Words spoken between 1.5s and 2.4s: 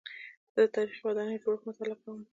مطالعه کوم.